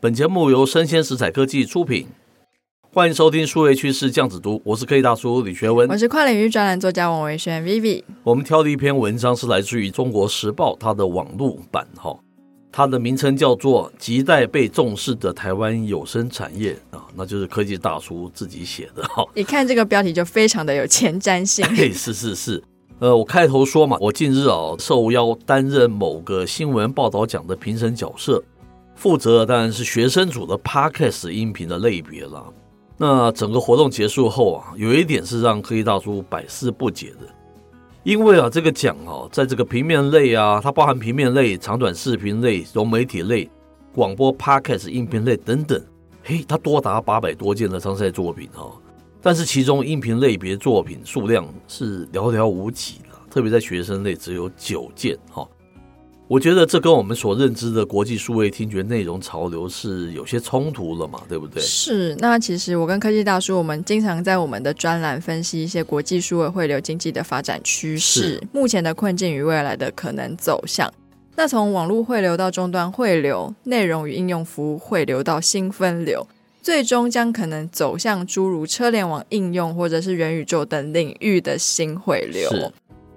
[0.00, 2.06] 本节目由生鲜食材科技出品，
[2.92, 8.02] 欢迎收听数位趋势酱子读，我是科技大叔李学文，我是跨领域专栏作家王维轩 Vivi。
[8.22, 12.14] 我们挑的一篇文章是来自于《中国时报》它的网络版哈，
[12.70, 19.24] 它的名称叫做《亟待被重视的台湾有声产业》啊，那就是科技大叔自己写的哈。
[19.34, 21.64] 一看这个标题就非常的有前瞻性。
[21.76, 22.62] 哎，是是是。
[23.00, 28.42] 呃，我开头说嘛，我近日啊受邀担任某个新闻报道奖的评审角色，
[28.94, 32.44] 负责的当然是学生组的 Podcast 音频的类别了。
[32.96, 37.26] 那整个活动结束后啊，有一点是让科技大叔百思不解的，
[38.04, 43.50] 因为啊这个奖啊，在这个平面类啊，它包含平面类、长短视频类、融媒体类、
[43.92, 45.82] 广播 Podcast 音频类等等，
[46.22, 48.70] 嘿，它多达八百多件的参赛作品哈。
[49.20, 55.44] 但是其中音频类别作品数量是寥寥无几的，特别在学生类只有九件哈。
[56.26, 61.62] 我觉得这跟我们所认知的国际数位听觉内容潮流是有些冲突了嘛，对不对？
[61.62, 62.16] 是。
[62.18, 70.90] 那其实我跟科技大叔，我们经常在我们的专栏分析一些国际数位汇流经济的发展趋势、目前的困境与未来的可能走向。
[71.36, 76.26] 那从网络汇流到终端汇流，内容与应用服务汇流到新分流。
[76.62, 82.48] 最终将可能走向诸如车联网应用或者是元宇宙等领域的新汇流。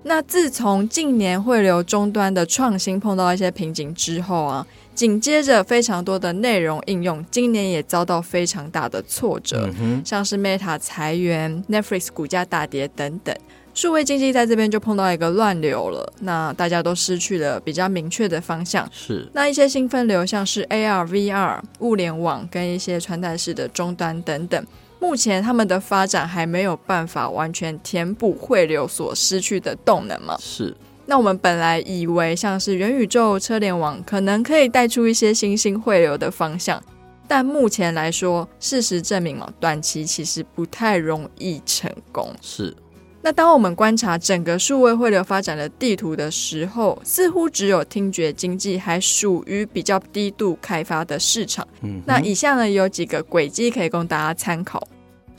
[0.04, 0.10] 是。
[0.10, 13.36] 那自从近年汇流终端的创新碰到一些瓶颈之后啊，紧接着非常多的内容应用今年也遭到非常大的挫折，嗯、像是 Meta 裁员、Netflix 股价大跌等等。
[13.74, 18.90] 数位经济在这边就碰到一个乱流了，那大家都失去了比较明确的方向。
[18.92, 24.66] 是，那一些新分流，像是 AR、VR、物联网跟一些穿戴式的终端等等，
[25.00, 30.38] 目前他们的发展还没有办法完全填补汇流所失去的动能嘛？
[30.40, 30.76] 是。
[31.06, 36.84] 那我们本来以为像是元宇宙、车联网可能可以带出一些新兴汇流的方向，
[37.28, 42.30] 但目前来说，事实证明嘛，短期其实不太容易成功。
[42.42, 42.76] 是。
[43.22, 51.68] 那当我们观察整个数位汇流发展的地图的时候，似乎只有听觉经济还属于比较低度开发的市场。
[51.82, 54.82] 嗯，那以下呢有几个轨迹可以供大家参考。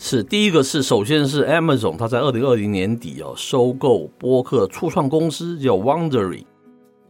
[0.00, 6.44] 是第一个是，首先是 Amazon，它在二零二零年底哦收购播客初创公司叫 Wondery。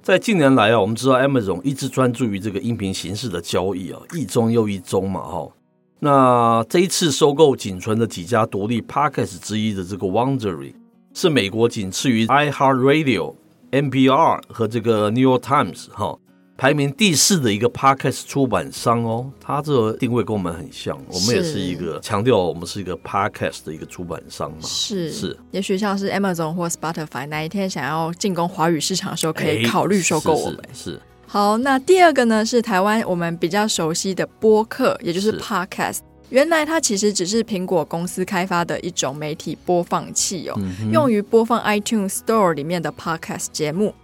[0.03, 5.47] 在近年来啊，我们知道 Amazon 一直专注于这个音频形式的交易啊，一宗又一宗嘛，哈。
[6.01, 10.73] 那这一次收购仅存的几家独立 Podcast 之一的这个 Wondery，
[11.13, 13.35] 是美国仅次于 iHeartRadio、
[13.71, 16.19] NPR 和这个 New York Times 哈
[16.59, 19.31] 排名第四的一个 Podcast 出版商哦。
[19.41, 24.59] 它这个定位跟我们很像，我们也是一个强调我们是一个 Podcast 的一个出版商嘛。
[24.63, 30.59] 是是，也许像是 Amazon 或 Spotify 哪一天想要进攻华语市场的时候，可以考虑收购我们。
[30.75, 30.91] 是。
[30.91, 36.01] 是好，那第二个呢是台湾我们比较熟悉的播客，也就是 Podcast。
[36.31, 43.95] 原来它其实只是苹果公司开发的一种媒体播放器哦，嗯、用于播放 iTunes Store 里面的 Podcast 节目。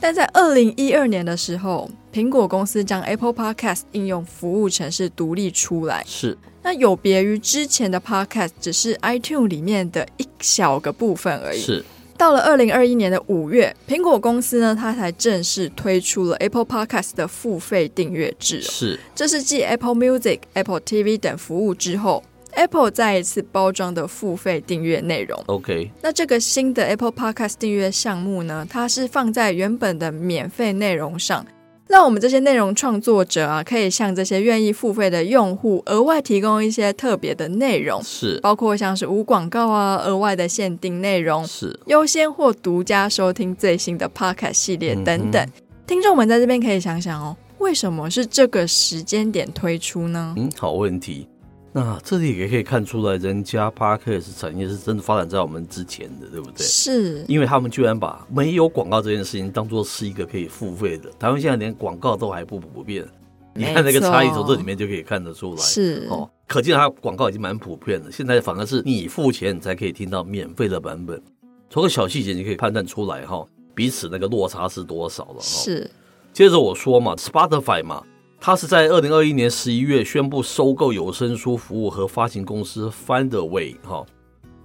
[0.00, 6.02] 但在二零一二年的时候，苹果公司将 Apple Podcast 应用服务程式独立出来。
[6.06, 11.60] 是，那有别于之前的 Podcast，只是 iTunes 里面的一小个部分而已。
[11.60, 11.84] 是。
[12.16, 18.60] 到了二零二一年的五月，苹果公司呢，它才正式推出了 Apple Podcast 的付费订阅制。
[18.60, 22.22] 是，这是继 Apple Music、Apple TV 等服务之后
[22.52, 25.42] ，Apple 再一次包装的付费订阅内容。
[25.46, 31.46] OK，那这个新的 Apple Podcast 订阅项目呢，它是放在原本的免费内容上。
[31.88, 45.44] 让我们这些内容创作者啊，可以向这些愿意付费的用户额外提供一些特别的内容，是包括像是无广告啊、额外的限定内容，是优先或独家收听最新的 Podcast 系列等等。
[45.44, 45.52] 嗯、
[45.84, 50.32] 听众们在这边可以想想哦，为什么是这个时间点推出呢？
[50.38, 51.26] 嗯，好问题。
[51.72, 56.66] 那这里也可以看出来，人家 Podcast 产业是真的发展在我们之前的，对不对？
[56.66, 61.08] 是，因为他们居然把没有广告这件事情当做是一个可以付费的。
[61.18, 63.06] 台湾现在连广告都还不普遍，
[63.54, 65.60] 你看那个差异从这里面就可以看得出来。
[65.60, 68.10] 是哦，可见它广告已经蛮普遍了。
[68.10, 71.22] 现在反而是你付钱你才可以听到免费的版本。
[71.68, 73.46] 从个小细节你可以判断出来哈，
[73.76, 75.40] 彼此那个落差是多少了。
[75.40, 75.88] 是，
[76.32, 78.02] 接着我说嘛，Spotify 嘛。
[78.42, 84.02] 他是在二零二一年十一月宣布收购有声书服务和发行公司 Findaway 哈，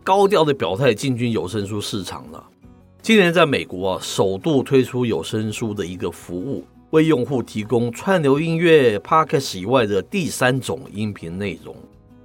[0.01, 2.41] 高调的表态进军有声书市场了。
[3.01, 11.75] 今年在美国啊，首度推出有声书的一个服务，为用户提供串流音乐、Podcast 以外的第三种音频内容。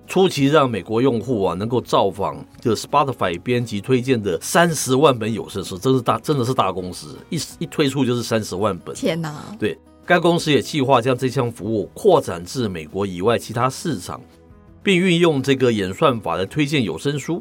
[0.06, 8.94] 初期让美国用户啊能够造访就 Spotify 编辑推荐的三十万本有声书，真是大，真的是大公司，一一推出就是三十万本。
[8.94, 9.34] 天哪！
[9.58, 9.76] 对。
[10.10, 14.20] 该公司也计划将这项服务扩展至美国以外其他市场，
[14.82, 17.40] 并运用这个演算法来推荐有声书。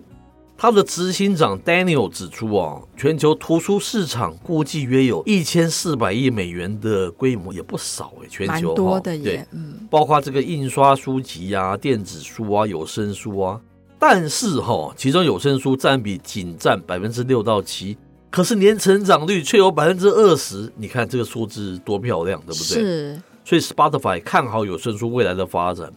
[0.56, 13.60] 他的执行长 Daniel 指出啊，全球图书市场估计约有一千四百亿美元的规模，也不少哎，全球蛮多的耶，嗯，包括这个印刷书籍啊、电子书啊、有声书啊，
[13.98, 17.98] 但是哈，其中有声书占比仅占百分之六到七，
[18.30, 22.64] 可是年成长率却有百分之二十，你看这个数字多漂亮，对不对？
[22.64, 25.92] 是，所以 Spotify 看好有声书未来的发展，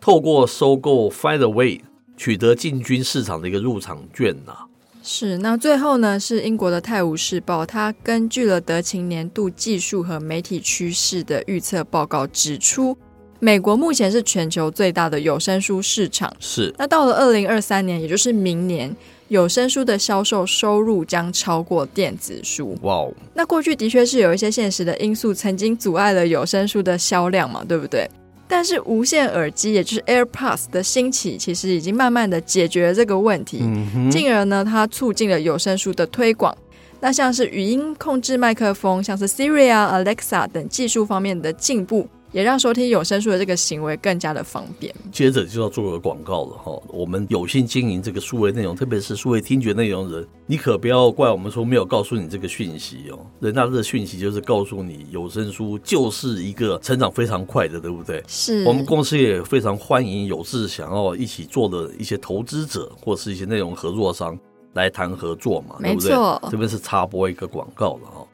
[0.00, 1.80] 透过收购 Findaway。
[2.20, 4.66] 取得进军市场的一个入场券呐、啊，
[5.04, 5.38] 是。
[5.38, 12.98] 那最后呢，是英国的《泰晤士报》，它根据了德勤年度技术和媒体趋势的预测报告，指出
[13.40, 16.32] 美国目前是全球最大的有声书市场。
[16.40, 16.74] 是。
[16.76, 18.94] 那到了二零二三年，也就是明年，
[19.28, 22.76] 有声书的销售收入将超过电子书。
[22.82, 23.12] 哇哦！
[23.34, 28.08] 那过去的确是有一些现实的因素曾经阻碍了有声书的销量嘛，对不对？
[28.48, 36.56] 但是无线耳机，也就是 AirPods 的兴起，其实已经慢慢的解决了这个问题，嗯、进而呢，它促进了有声书的推广。
[37.00, 42.08] 那像是语音控制麦克风，像是 Siri 啊、Alexa 等技术方面的进步。
[42.32, 44.94] 也让收听有声书的这个行为更加的方便。
[45.10, 53.18] 接着就要做个广告了哈，我们有心经营这个数位内容，特别是数位听觉内容人，你可不要怪我们说没有告诉你这个讯息哦。
[53.40, 58.22] 人家的讯息就是告诉你有声书就是一个成长非常快的，对不对？
[58.26, 64.38] 是我们公司也非常欢迎有志想要一起做的一些投资者或是一些内容合作商
[64.74, 66.10] 来谈合作嘛，对不对？
[66.10, 68.26] 没错，这边是插播一个广告了哈。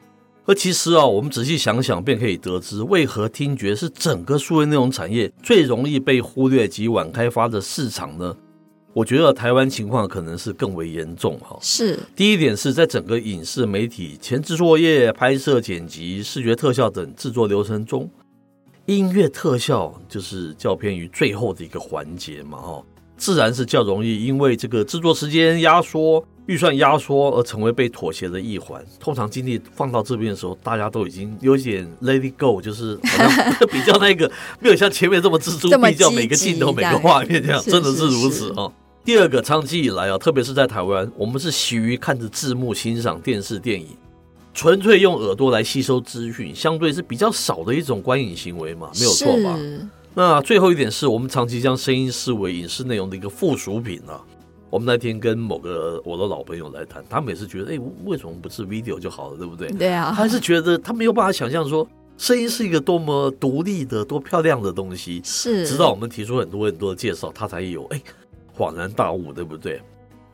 [0.47, 8.35] 而其实啊，我们仔细想想，便可以得知，为何听觉是整个数位内容产业最容易被忽略及晚开发的市场呢？
[8.93, 11.57] 我觉得台湾情况可能是更为严重哈。
[11.61, 18.07] 是，第一点是在整个影视媒体前置作业、拍摄、剪辑、视觉特效等制作流程中，
[18.85, 22.83] 音乐特效就是较偏于最后的一个环节嘛，哈，
[23.17, 26.23] 自然是较容易因为这个制作时间压缩。
[26.47, 38.71] 预算压缩而成为被妥协的一环，通常精力放到这边的时候，大家都已经有点 let it go，就是好像 比较那个没有像前面这么錙铢必较，每个镜头每个画面这样，真的是如此啊。
[39.03, 43.87] 第二个，长期以来啊，特别是在台湾，我们是习于看着字幕欣赏电视电影，
[44.53, 49.59] 纯粹用耳朵来吸收资讯，相对是比较少的一种观影行为嘛，没有错吧？
[50.13, 54.21] 那最后一点是我们长期将声音视为影视内容的一个附属品啊。
[54.75, 59.69] 我们那天跟某个我的老朋友来谈，他们也是觉得，哎，为什么不是 video 就好了，对不对？
[59.69, 61.87] 对啊，他是觉得他没有办法想象说，
[62.17, 65.21] 声音是一个多么独立的、多漂亮的东西。
[65.23, 68.01] 是，直到我们提出很多很多的介绍，他才有哎
[68.53, 69.81] 恍然大悟，对不对？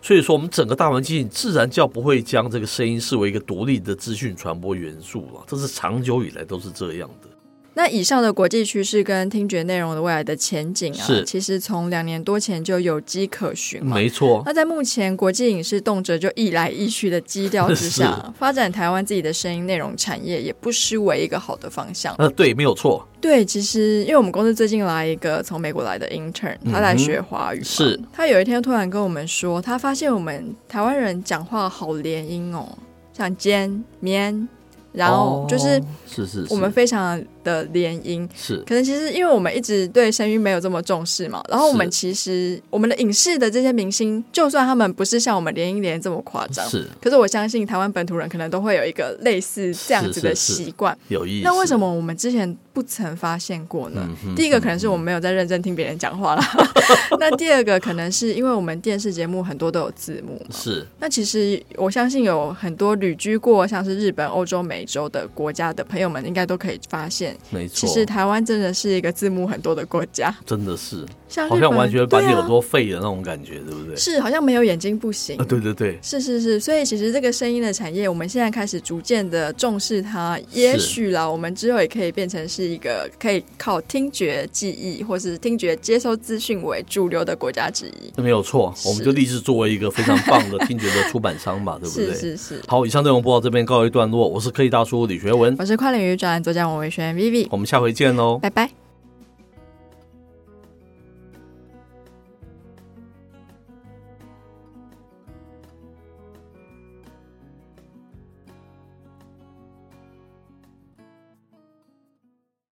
[0.02, 7.30] 所以说，我们整个大环境自然较不会将这个声音视为一个独立的资讯传播元素了，这是长久以来都是这样的。
[7.74, 13.96] 那以上的国际趋势跟听觉内容的未来的前景啊，其实从两年多前就有迹可循嘛。
[13.96, 14.44] 没错。
[14.46, 22.14] 那在目前国际影视动辄就一来一去的基调之下， 发展台湾自己的声音内容产业也不失为一个好的方向。
[22.18, 23.08] 呃，对，没有错。
[23.22, 27.64] 对，其实因为我们公司最近来一个从美国来的 intern，他来学华语，嗯。
[27.64, 28.00] 是。
[28.12, 32.68] 他有一天突然跟我们说，他发现我们台湾人讲话好连音哦，
[33.14, 34.50] 像尖、棉。
[34.94, 38.58] 然后就是，是是，我们非常的联姻，是。
[38.68, 46.86] 可能其实因为我们一直对声音没有这么重视嘛，然后我们其实我们的影视的这些明星，就算他们不是像我们联姻联这么夸张，是。
[47.02, 51.46] 可是我相信台湾本土人可能都会有一个类似这样子的习惯，有意思。
[51.46, 54.08] 那为什么我们之前不曾发现过呢？
[54.26, 56.44] 嗯、第一个可能是我们没有在认真听别人讲话了，
[57.20, 60.86] 那第二个可能是因为我们电视节目很多都有字幕，是。
[61.00, 73.96] 那其实我相信有很多旅居过像是日本、欧洲、美洲的国家的朋友们应该都可以发现，没错，其实台湾真的是一个字幕很多的国家，真的是，像好像完全把你耳朵废的那种感觉，对，不对？
[73.96, 75.38] 是，好像没有眼睛不行。
[75.38, 88.22] 啊，对对对，是是是，所以其实这个声音的产业，我们现在开始逐渐的重视它，也许啦，我们之后也可以变成是一个可以靠听觉记忆或是听觉接收资讯为主流的国家之一。
[88.22, 92.14] 没有错，我们就立志作为一个非常棒的听觉的出版商嘛，对不对？
[92.14, 92.62] 是是是。
[92.68, 98.81] 好，以上内容播到这边告一段落，我是科技大叔李学文，我是跨领域专栏作家王维轩 Vivi，我们下回见喽，拜拜。